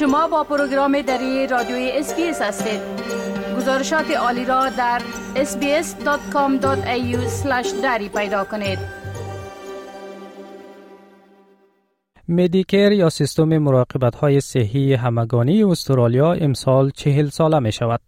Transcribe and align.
شما 0.00 0.28
با 0.28 0.44
پروگرام 0.44 1.02
دری 1.02 1.46
رادیوی 1.46 1.90
SBS 1.94 2.42
هستید 2.42 2.80
گزارشات 3.56 4.10
عالی 4.10 4.44
را 4.44 4.68
در 4.68 5.02
sbs.com.au 5.34 6.66
دری 7.82 8.08
پیدا 8.08 8.44
کنید 8.44 8.78
Medicare 12.28 12.92
یا 12.92 13.08
سیستم 13.08 13.58
مراقبت 13.58 14.14
های 14.14 14.40
صحی 14.40 14.94
همگانی 14.94 15.64
استرالیا 15.64 16.32
امسال 16.32 16.90
چهل 16.90 17.28
ساله 17.28 17.58
می 17.58 17.72
شود. 17.72 18.00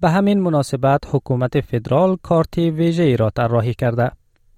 به 0.00 0.10
همین 0.10 0.40
مناسبت 0.40 1.00
حکومت 1.12 1.60
فدرال 1.60 2.16
کارت 2.22 2.58
ویژه 2.58 3.16
را 3.16 3.30
طراحی 3.30 3.74
کرده. 3.74 4.10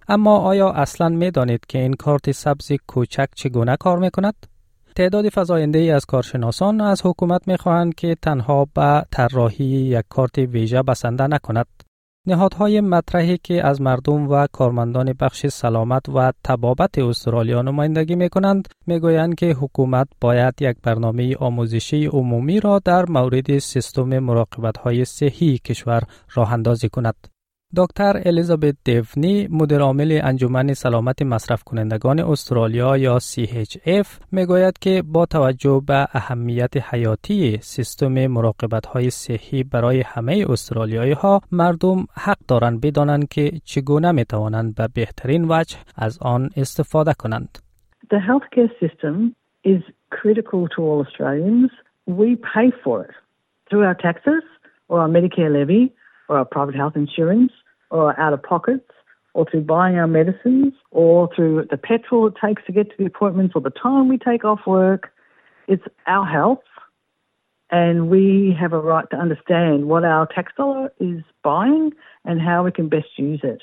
اما 0.09 0.39
آیا 0.39 0.71
اصلا 0.71 1.09
می 1.09 1.31
دانید 1.31 1.67
که 1.69 1.79
این 1.79 1.95
کارت 1.95 2.33
سبز 2.33 2.73
کوچک 2.87 3.29
چگونه 3.35 3.77
کار 3.77 3.99
می 3.99 4.11
کند؟ 4.11 4.54
تعداد 4.97 5.25
فزاینده 5.35 5.79
ای 5.79 5.91
از 5.91 6.07
کارشناسان 6.07 6.81
از 6.81 7.07
حکومت 7.07 7.49
می 7.49 7.57
خواهند 7.57 7.95
که 7.95 8.17
تنها 8.23 8.67
به 8.75 9.03
طراحی 9.11 9.65
یک 9.65 10.05
کارت 10.09 10.39
ویژه 10.39 10.83
بسنده 10.83 11.27
نکند. 11.27 11.67
نهادهای 12.27 12.81
مطرحی 12.81 13.39
که 13.43 13.67
از 13.67 13.81
مردم 13.81 14.29
و 14.29 14.47
کارمندان 14.53 15.15
بخش 15.21 15.47
سلامت 15.47 16.09
و 16.09 16.33
تبابت 16.45 16.99
استرالیا 16.99 17.63
نمایندگی 17.63 18.15
می 18.15 18.29
کنند 18.29 18.69
می 18.87 18.99
گویند 19.01 19.35
که 19.35 19.47
حکومت 19.47 20.09
باید 20.21 20.55
یک 20.61 20.77
برنامه 20.83 21.37
آموزشی 21.37 22.07
عمومی 22.07 22.61
را 22.61 22.79
در 22.79 23.05
مورد 23.09 23.59
سیستم 23.59 24.19
مراقبت 24.19 24.77
های 24.77 25.05
صحی 25.05 25.59
کشور 25.59 26.03
راه 26.35 26.53
اندازی 26.53 26.89
کند. 26.89 27.34
دکتر 27.77 28.23
الیزابت 28.25 28.75
دیونی 28.85 29.49
مدیر 29.51 29.81
عامل 29.81 30.21
انجمن 30.23 30.73
سلامت 30.73 31.23
مصرف 31.23 31.63
کنندگان 31.63 32.21
استرالیا 32.21 32.97
یا 32.97 33.19
CHF 33.19 34.07
می‌گوید 34.33 34.79
که 34.79 35.03
با 35.13 35.27
توجه 35.27 35.83
به 35.87 36.07
اهمیت 36.13 36.95
حیاتی 36.95 37.59
سیستم 37.61 38.27
مراقبت 38.27 38.87
های 38.87 39.11
صحی 39.11 39.65
برای 39.65 40.01
همه 40.01 40.45
استرالیایی 40.49 41.13
ها 41.13 41.41
مردم 41.53 42.07
حق 42.25 42.39
دارند 42.49 42.81
بدانند 42.81 43.29
که 43.29 43.51
چگونه 43.65 44.13
می 44.13 44.25
توانند 44.25 44.75
به 44.75 44.89
بهترین 44.95 45.47
وجه 45.49 45.77
از 45.97 46.19
آن 46.23 46.51
استفاده 46.57 47.13
کنند. 47.19 47.59
The 48.11 48.21
healthcare 48.29 48.71
system 48.83 49.35
is 49.65 49.83
critical 50.11 50.69
to 50.75 50.79
all 50.83 51.01
Australians. 51.07 51.71
We 52.07 52.29
pay 52.55 52.69
for 52.85 52.97
it 53.05 53.15
through 53.69 53.85
our 53.89 53.99
taxes 54.07 54.45
or 54.89 55.01
our 55.03 55.09
Medicare 55.09 55.53
levy 55.59 55.93
or 56.29 56.39
our 56.39 56.45
private 56.45 56.77
health 56.83 56.97
insurance. 57.05 57.53
Or 57.91 58.19
out 58.19 58.33
of 58.33 58.43
pockets 58.43 58.91
or 59.35 59.47
through 59.51 59.63
buying 59.63 59.97
our 59.97 60.07
medicines 60.07 60.73
or 60.91 61.29
through 61.35 61.67
the 61.71 61.77
petrol 61.77 62.27
it 62.27 62.35
takes 62.45 62.63
to 62.67 62.73
get 62.73 62.89
to 62.91 62.97
the 62.99 63.07
appointments 63.07 63.55
or 63.55 63.61
the 63.61 63.71
time 63.71 64.09
we 64.09 64.19
take 64.19 64.45
off 64.45 64.61
work. 64.67 65.13
It's 65.67 65.83
our 66.07 66.25
health 66.25 66.63
and 67.71 68.09
we 68.09 68.57
have 68.59 68.73
a 68.73 68.79
right 68.79 69.09
to 69.11 69.17
understand 69.17 69.87
what 69.87 70.05
our 70.05 70.27
tax 70.27 70.53
dollar 70.57 70.93
is 71.01 71.23
buying 71.43 71.93
and 72.25 72.41
how 72.41 72.65
we 72.65 72.73
can 72.73 72.89
best 72.89 73.09
use 73.17 73.41
it. 73.43 73.63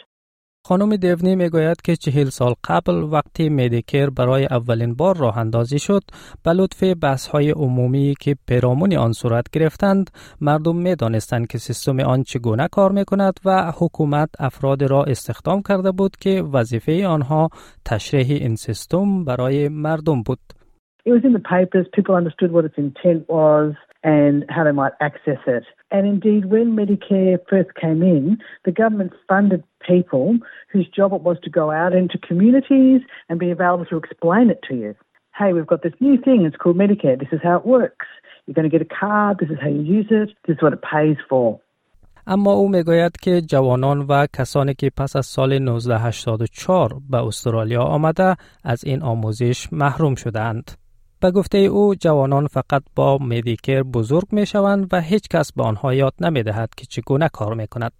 خانم 0.71 0.95
دیونی 0.95 1.35
می‌گوید 1.35 1.81
که 1.81 1.95
چهل 1.95 2.25
سال 2.25 2.53
قبل 2.67 2.93
وقتی 2.93 3.49
مدیکر 3.49 4.09
برای 4.09 4.45
اولین 4.45 4.93
بار 4.95 5.17
راه 5.17 5.37
اندازی 5.37 5.79
شد 5.79 6.01
به 6.45 6.53
لطف 6.53 6.83
بحث 7.01 7.27
های 7.27 7.51
عمومی 7.51 8.15
که 8.19 8.35
پیرامون 8.47 8.93
آن 8.93 9.11
صورت 9.11 9.49
گرفتند 9.49 10.09
مردم 10.41 10.75
می 10.75 10.95
دانستند 10.95 11.47
که 11.47 11.57
سیستم 11.57 11.99
آن 11.99 12.23
چگونه 12.23 12.67
کار 12.67 12.91
می 12.91 13.05
کند 13.05 13.33
و 13.45 13.71
حکومت 13.79 14.29
افراد 14.39 14.83
را 14.83 15.03
استخدام 15.03 15.61
کرده 15.61 15.91
بود 15.91 16.15
که 16.15 16.43
وظیفه 16.53 17.07
آنها 17.07 17.49
تشریح 17.85 18.27
این 18.29 18.55
سیستم 18.55 19.25
برای 19.25 19.69
مردم 19.69 20.23
بود. 20.23 20.39
It 21.05 21.11
was 21.11 21.23
in 21.25 21.33
the 21.33 21.45
papers, 21.55 21.85
people 21.95 22.15
understood 22.15 22.51
what 22.51 22.63
its 22.65 22.77
intent 22.77 23.21
was 23.27 23.73
and 24.02 24.44
how 24.48 24.64
they 24.64 24.72
might 24.72 24.92
access 25.00 25.38
it. 25.46 25.64
And 25.90 26.06
indeed, 26.06 26.46
when 26.46 26.76
Medicare 26.76 27.38
first 27.48 27.70
came 27.80 28.02
in, 28.02 28.38
the 28.64 28.72
government 28.72 29.12
funded 29.28 29.64
people 29.86 30.38
whose 30.72 30.88
job 30.88 31.12
it 31.12 31.22
was 31.22 31.38
to 31.44 31.50
go 31.50 31.70
out 31.70 31.92
into 31.92 32.18
communities 32.18 33.00
and 33.28 33.38
be 33.38 33.50
available 33.50 33.86
to 33.86 33.96
explain 33.96 34.50
it 34.50 34.60
to 34.68 34.74
you. 34.74 34.94
Hey, 35.38 35.52
we've 35.52 35.66
got 35.66 35.82
this 35.82 35.92
new 36.00 36.16
thing, 36.20 36.44
it's 36.46 36.56
called 36.56 36.76
Medicare, 36.76 37.18
this 37.18 37.28
is 37.32 37.40
how 37.42 37.56
it 37.56 37.66
works. 37.66 38.06
You're 38.46 38.54
going 38.54 38.70
to 38.70 38.78
get 38.78 38.80
a 38.80 38.94
card, 39.00 39.38
this 39.40 39.50
is 39.50 39.58
how 39.60 39.68
you 39.68 39.82
use 39.82 40.06
it, 40.10 40.30
this 40.46 40.56
is 40.56 40.62
what 40.62 40.72
it 40.72 40.82
pays 40.82 41.18
for. 41.28 41.60
اما 42.28 42.52
او 42.52 42.68
میگوید 42.68 43.16
که 43.16 43.40
جوانان 43.40 44.00
و 44.00 44.26
کسانی 44.36 44.74
که 44.74 44.90
پس 44.96 45.16
از 45.16 45.26
سال 45.26 45.52
1984 45.52 47.00
به 47.10 47.26
استرالیا 47.26 47.82
آمده 47.82 48.36
از 48.64 48.84
این 48.84 49.02
آموزش 49.02 49.72
محروم 49.72 50.14
شدند. 50.14 50.79
به 51.21 51.31
گفته 51.31 51.57
او 51.57 51.95
جوانان 51.95 52.47
فقط 52.47 52.83
با 52.95 53.17
مدیکر 53.17 53.83
بزرگ 53.83 54.27
می 54.31 54.45
شوند 54.45 54.87
و 54.93 55.01
هیچ 55.01 55.27
کس 55.27 55.53
به 55.53 55.63
آنها 55.63 55.93
یاد 55.93 56.13
نمی 56.21 56.43
دهد 56.43 56.69
که 56.77 56.85
چگونه 56.85 57.29
کار 57.33 57.53
می 57.53 57.67
کند. 57.67 57.91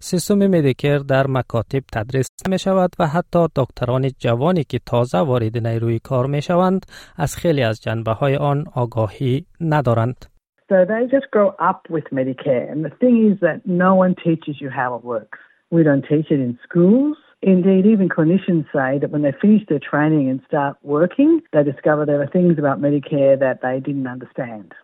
سیستم 0.00 0.34
مدیکر 0.34 0.98
در 0.98 1.26
مکاتب 1.26 1.82
تدریس 1.92 2.28
می 2.48 2.58
شود 2.58 2.90
و 2.98 3.06
حتی 3.06 3.46
دکتران 3.56 4.08
جوانی 4.18 4.64
که 4.64 4.78
تازه 4.86 5.18
وارد 5.18 5.66
نیروی 5.66 5.98
کار 5.98 6.26
می 6.26 6.42
شوند 6.42 6.86
از 7.16 7.36
خیلی 7.36 7.62
از 7.62 7.82
جنبه 7.82 8.12
های 8.12 8.36
آن 8.36 8.64
آگاهی 8.74 9.46
ندارند. 9.60 10.26
So 10.70 10.84
they 10.84 11.04
just 11.16 11.28
grow 11.36 11.50
up 11.70 11.80
with 11.94 12.06
Medicare 12.18 12.66
and 12.72 12.84
the 12.84 12.94
thing 13.00 13.16
is 13.30 13.36
that 13.46 13.58
no 13.84 13.90
one 13.94 14.14
teaches 14.26 14.56
you 14.62 14.68
how 14.80 14.90
it 14.98 15.04
works. 15.14 15.38
We 15.76 15.82
don't 15.88 16.04
teach 16.12 16.28
it 16.34 16.40
in 16.46 16.58
schools. 16.66 17.16
Indeed, 17.42 17.86
even 17.86 18.08
clinicians 18.08 18.64
say 18.72 18.98
that 18.98 19.10
when 19.10 19.22
they 19.22 19.32
finish 19.40 19.62
their 19.68 19.78
training 19.78 20.28
and 20.28 20.40
start 20.46 20.76
working, 20.82 21.40
they 21.52 21.62
discover 21.62 22.04
there 22.04 22.20
are 22.20 22.26
things 22.26 22.58
about 22.58 22.80
Medicare 22.80 23.38
that 23.38 23.60
they 23.62 23.78
didn't 23.78 24.08
understand. 24.08 24.74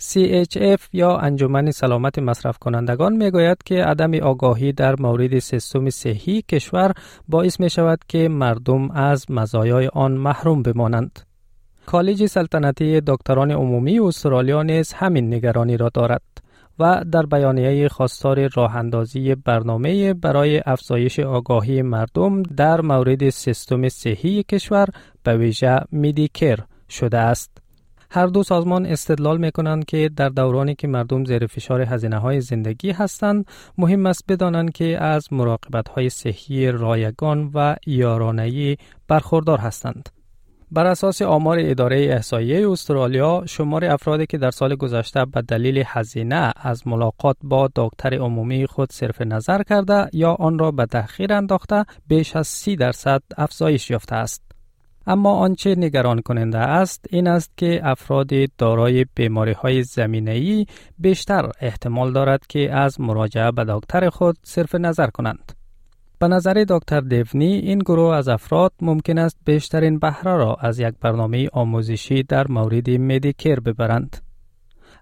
CHF 0.00 0.88
یا 0.92 1.16
انجمن 1.16 1.70
سلامت 1.70 2.18
مصرف 2.18 2.58
کنندگان 2.58 3.12
می 3.16 3.30
گوید 3.30 3.62
که 3.64 3.84
عدم 3.84 4.14
آگاهی 4.14 4.72
در 4.72 4.94
مورد 4.98 5.38
سیستم 5.38 5.90
صحی 5.90 6.42
کشور 6.42 6.92
باعث 7.28 7.60
می 7.60 7.70
شود 7.70 7.98
که 8.08 8.28
مردم 8.28 8.90
از 8.90 9.30
مزایای 9.30 9.90
آن 9.92 10.12
محروم 10.12 10.62
بمانند. 10.62 11.20
کالج 11.86 12.26
سلطنتی 12.26 13.00
دکتران 13.06 13.50
عمومی 13.50 14.00
استرالیا 14.00 14.62
نیز 14.62 14.92
همین 14.92 15.34
نگرانی 15.34 15.76
را 15.76 15.88
دارد. 15.88 16.22
و 16.78 17.04
در 17.12 17.22
بیانیه 17.26 17.88
خواستار 17.88 18.48
راه 18.48 18.76
اندازی 18.76 19.34
برنامه 19.34 20.14
برای 20.14 20.62
افزایش 20.66 21.20
آگاهی 21.20 21.82
مردم 21.82 22.42
در 22.42 22.80
مورد 22.80 23.30
سیستم 23.30 23.88
صحی 23.88 24.42
کشور 24.42 24.88
به 25.22 25.36
ویژه 25.36 25.80
میدیکر 25.92 26.58
شده 26.88 27.18
است. 27.18 27.50
هر 28.10 28.26
دو 28.26 28.42
سازمان 28.42 28.86
استدلال 28.86 29.38
می 29.38 29.52
کنند 29.52 29.84
که 29.84 30.10
در 30.16 30.28
دورانی 30.28 30.74
که 30.74 30.88
مردم 30.88 31.24
زیر 31.24 31.46
فشار 31.46 31.80
هزینه 31.80 32.18
های 32.18 32.40
زندگی 32.40 32.90
هستند 32.90 33.46
مهم 33.78 34.06
است 34.06 34.24
بدانند 34.28 34.72
که 34.72 35.02
از 35.02 35.32
مراقبت 35.32 35.88
های 35.88 36.08
صحی 36.08 36.70
رایگان 36.70 37.50
و 37.54 37.76
یارانهی 37.86 38.76
برخوردار 39.08 39.58
هستند. 39.58 40.08
بر 40.74 40.86
اساس 40.86 41.22
آمار 41.22 41.58
اداره 41.60 41.96
احصایه 41.96 42.70
استرالیا 42.70 43.42
شمار 43.46 43.84
افرادی 43.84 44.26
که 44.26 44.38
در 44.38 44.50
سال 44.50 44.74
گذشته 44.74 45.24
به 45.24 45.42
دلیل 45.42 45.82
هزینه 45.86 46.52
از 46.56 46.86
ملاقات 46.86 47.36
با 47.42 47.68
دکتر 47.76 48.14
عمومی 48.14 48.66
خود 48.66 48.92
صرف 48.92 49.20
نظر 49.20 49.62
کرده 49.62 50.08
یا 50.12 50.32
آن 50.32 50.58
را 50.58 50.70
به 50.70 50.86
تأخیر 50.86 51.32
انداخته 51.32 51.84
بیش 52.08 52.36
از 52.36 52.46
سی 52.46 52.76
درصد 52.76 53.22
افزایش 53.36 53.90
یافته 53.90 54.14
است. 54.14 54.42
اما 55.06 55.34
آنچه 55.34 55.74
نگران 55.74 56.20
کننده 56.20 56.58
است 56.58 57.06
این 57.10 57.28
است 57.28 57.52
که 57.56 57.80
افراد 57.82 58.30
دارای 58.58 59.06
بیماری 59.14 59.52
های 59.52 59.82
زمینه‌ای 59.82 60.66
بیشتر 60.98 61.50
احتمال 61.60 62.12
دارد 62.12 62.46
که 62.46 62.72
از 62.72 63.00
مراجعه 63.00 63.50
به 63.50 63.64
دکتر 63.68 64.10
خود 64.10 64.36
صرف 64.42 64.74
نظر 64.74 65.06
کنند. 65.06 65.63
به 66.18 66.28
نظر 66.28 66.64
دکتر 66.68 67.00
دیونی 67.00 67.54
این 67.54 67.78
گروه 67.78 68.14
از 68.14 68.28
افراد 68.28 68.72
ممکن 68.80 69.18
است 69.18 69.38
بیشترین 69.44 69.98
بهره 69.98 70.36
را 70.36 70.56
از 70.60 70.78
یک 70.78 70.94
برنامه 71.00 71.48
آموزشی 71.52 72.22
در 72.22 72.46
مورد 72.48 72.90
مدیکر 72.90 73.60
ببرند. 73.60 74.16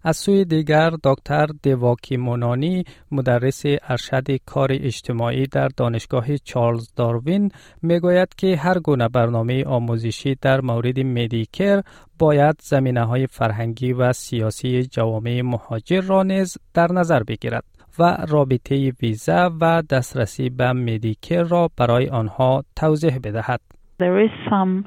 از 0.05 0.17
سوی 0.17 0.45
دیگر 0.45 0.91
دکتر 1.05 1.47
دیواکی 1.63 2.17
مونانی 2.17 2.85
مدرس 3.11 3.63
ارشد 3.65 4.37
کار 4.47 4.69
اجتماعی 4.73 5.47
در 5.47 5.69
دانشگاه 5.69 6.37
چارلز 6.37 6.89
داروین 6.97 7.51
می‌گوید 7.83 8.29
که 8.37 8.57
هر 8.57 8.79
گونه 8.79 9.09
برنامه 9.09 9.65
آموزشی 9.65 10.37
در 10.41 10.61
مورد 10.61 11.01
مدیکر 11.01 11.83
باید 12.19 12.57
زمینه 12.63 13.05
های 13.05 13.27
فرهنگی 13.27 13.93
و 13.93 14.13
سیاسی 14.13 14.83
جوامع 14.83 15.41
مهاجر 15.41 16.01
را 16.01 16.23
نیز 16.23 16.59
در 16.75 16.93
نظر 16.93 17.23
بگیرد. 17.23 17.65
و 18.00 18.18
رابطه 18.30 18.94
ویزا 19.02 19.52
و 19.62 19.82
دسترسی 19.90 20.50
به 20.50 20.74
مدیکر 20.74 21.44
را 21.44 21.70
برای 21.78 22.10
آنها 22.10 22.64
توضیح 22.76 23.20
بدهد. 23.20 23.62
There 24.00 24.20
is 24.26 24.32
some 24.50 24.86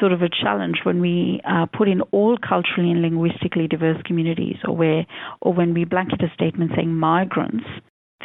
sort 0.00 0.12
of 0.12 0.22
a 0.22 0.30
challenge 0.42 0.78
when 0.84 1.00
we 1.00 1.40
uh, 1.44 1.66
put 1.78 1.88
in 1.88 2.00
all 2.16 2.36
culturally 2.52 2.90
and 2.94 3.02
linguistically 3.08 3.66
diverse 3.68 4.00
communities 4.08 4.58
or 4.66 4.74
where 4.76 5.02
or 5.44 5.52
when 5.58 5.70
we 5.76 5.84
blanket 5.84 6.20
a 6.28 6.30
statement 6.38 6.68
saying 6.76 6.92
migrants 6.92 7.68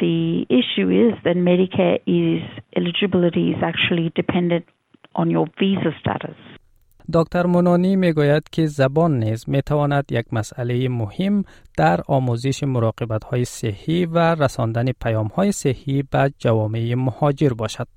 the 0.00 0.44
issue 0.50 0.88
is 0.90 1.14
that 1.24 1.36
Medicare 1.36 2.00
is 2.06 2.42
eligibility 2.76 3.50
is 3.50 3.62
actually 3.62 4.12
dependent 4.14 4.66
on 5.14 5.30
your 5.30 5.46
visa 5.58 5.90
status. 6.00 6.36
دکتر 7.13 7.45
منانی 7.45 7.95
می‌گوید 7.95 8.43
که 8.51 8.65
زبان 8.67 9.19
نیز 9.19 9.49
می 9.49 9.61
تواند 9.61 10.05
یک 10.11 10.25
مسئله 10.31 10.89
مهم 10.89 11.43
در 11.77 12.01
آموزش 12.07 12.63
مراقبت 12.63 13.23
های 13.23 13.45
صحی 13.45 14.05
و 14.05 14.17
رساندن 14.17 14.91
پیام 14.91 15.27
های 15.27 15.51
صحی 15.51 16.03
به 16.03 16.33
جوامع 16.39 16.93
مهاجر 16.93 17.49
باشد. 17.49 17.87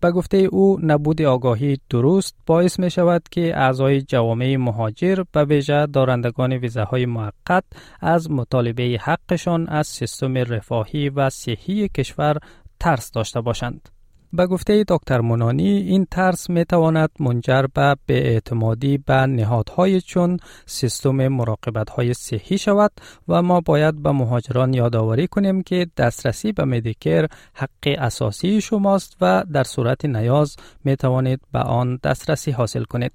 به 0.00 0.10
گفته 0.10 0.36
او 0.36 0.78
نبود 0.82 1.22
آگاهی 1.22 1.78
درست 1.90 2.36
باعث 2.46 2.78
می 2.80 2.90
شود 2.90 3.22
که 3.30 3.58
اعضای 3.58 4.02
جوامع 4.02 4.56
مهاجر 4.56 5.22
به 5.32 5.44
ویژه 5.44 5.86
دارندگان 5.86 6.52
ویزاهای 6.52 7.06
موقت 7.06 7.64
از 8.00 8.30
مطالبه 8.30 8.98
حقشان 9.02 9.68
از 9.68 9.86
سیستم 9.86 10.38
رفاهی 10.38 11.08
و 11.08 11.30
صحی 11.30 11.88
کشور 11.88 12.38
ترس 12.80 13.10
داشته 13.12 13.40
باشند. 13.40 13.93
به 14.36 14.46
گفته 14.46 14.84
دکتر 14.88 15.20
منانی 15.20 15.68
این 15.68 16.06
ترس 16.10 16.50
می 16.50 16.64
تواند 16.64 17.10
منجر 17.20 17.62
به 17.74 17.94
اعتمادی 18.08 18.98
به 18.98 19.14
نهادهای 19.14 20.00
چون 20.00 20.36
سیستم 20.66 21.28
مراقبت 21.28 21.90
های 21.90 22.14
صحی 22.14 22.58
شود 22.58 22.90
و 23.28 23.42
ما 23.42 23.60
باید 23.60 24.02
به 24.02 24.12
مهاجران 24.12 24.74
یادآوری 24.74 25.26
کنیم 25.26 25.62
که 25.62 25.86
دسترسی 25.96 26.52
به 26.52 26.64
مدیکر 26.64 27.26
حق 27.54 27.94
اساسی 27.98 28.60
شماست 28.60 29.16
و 29.20 29.44
در 29.52 29.62
صورت 29.62 30.04
نیاز 30.04 30.56
می 30.84 30.96
توانید 30.96 31.40
به 31.52 31.58
آن 31.58 31.98
دسترسی 32.04 32.50
حاصل 32.50 32.84
کنید. 32.84 33.12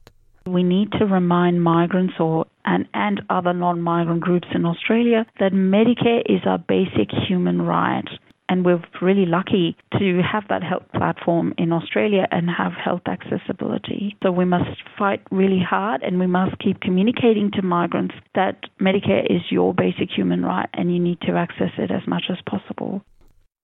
We 0.48 0.64
need 0.64 0.90
to 1.00 1.06
remind 1.06 1.56
migrants 1.74 2.16
or 2.20 2.46
and, 2.74 2.84
and 2.94 3.16
other 3.38 3.54
non-migrant 3.66 4.22
groups 4.28 4.48
in 4.58 4.66
Australia 4.66 5.26
that 5.42 5.52
Medicare 5.76 6.24
is 6.36 6.42
a 6.56 6.58
basic 6.76 7.10
human 7.28 7.58
right. 7.62 8.10
And 8.49 8.65
we're 8.65 8.83
really 9.01 9.27
lucky 9.39 9.67
to 9.99 10.21
have 10.33 10.45
that 10.49 10.63
health 10.63 10.87
platform 10.95 11.55
in 11.57 11.73
Australia 11.73 12.25
and 12.31 12.45
have 12.51 12.73
health 12.87 13.07
accessibility. 13.17 14.17
So 14.23 14.31
we 14.31 14.45
must 14.45 14.77
fight 14.99 15.23
really 15.31 15.63
hard 15.75 16.03
and 16.03 16.15
we 16.19 16.27
must 16.27 16.59
keep 16.65 16.81
communicating 16.81 17.51
to 17.57 17.63
migrants 17.63 18.15
that 18.35 18.57
Medicare 18.87 19.25
is 19.37 19.43
your 19.51 19.73
basic 19.73 20.09
human 20.17 20.43
right 20.45 20.69
and 20.75 20.93
you 20.95 21.01
need 21.09 21.21
to 21.23 21.33
access 21.45 21.73
it 21.79 21.91
as 21.91 22.05
much 22.07 22.25
as 22.31 22.39
possible. 22.53 23.01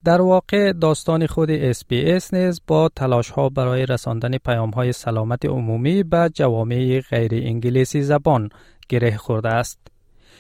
در 0.05 0.21
واقع 0.21 0.73
داستان 0.73 1.27
خود 1.27 1.73
SBS 1.73 2.33
نیز 2.33 2.61
با 2.67 2.89
تلاش 2.97 3.31
ها 3.31 3.49
برای 3.49 3.87
رساندن 3.87 4.39
پیام 4.39 4.71
های 4.71 4.93
سلامت 4.93 5.47
عمومی 5.47 6.03
به 6.03 6.31
جوامع 6.35 7.01
غیر 7.11 7.31
انگلیسی 7.33 8.03
زبان 8.03 8.49
گره 8.89 9.17
خورده 9.17 9.49
است. 9.49 9.94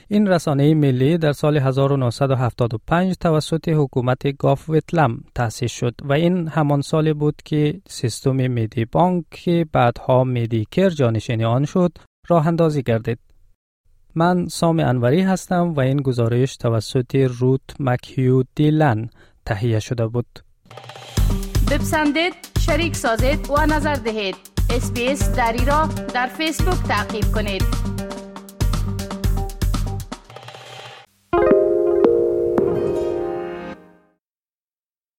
این 0.07 0.28
رسانه 0.28 0.74
ملی 0.74 1.18
در 1.18 1.34
سال 1.34 1.57
1975 1.57 3.16
توسط 3.19 3.69
حکومت 3.69 4.38
گاف 4.38 4.69
ویتلم 4.69 5.24
تأسیس 5.36 5.72
شد 5.72 5.96
و 6.04 6.13
این 6.13 6.48
همان 6.48 6.81
سال 6.81 7.13
بود 7.13 7.36
که 7.46 7.81
سیستم 7.88 8.36
میدی 8.36 8.86
بانک 8.86 9.25
که 9.31 9.66
بعدها 9.72 10.24
میدیکر 10.24 10.90
جانشین 10.90 11.46
آن 11.46 11.66
شد 11.66 11.98
راه 12.28 12.48
اندازی 12.48 12.84
گردید. 12.84 13.19
من 14.16 14.48
سام 14.48 14.80
انوری 14.80 15.22
هستم 15.22 15.74
و 15.74 15.80
این 15.80 15.98
گزارش 15.98 16.58
توسط 16.58 17.16
روت 17.16 17.62
مکیو 17.80 18.44
دیلن 18.56 19.10
تهیه 19.46 19.80
شده 19.80 20.08
بود. 20.08 20.40
بپسندید، 21.72 22.34
شریک 22.60 22.96
سازید 22.96 23.50
و 23.50 23.66
نظر 23.66 23.96
دهید. 23.96 24.36
اسپیس 24.69 25.36
دری 25.36 25.66
را 25.66 25.90
در 26.13 26.28
فیسبوک 26.28 26.88
تعقیب 26.88 27.25
کنید. 27.36 27.95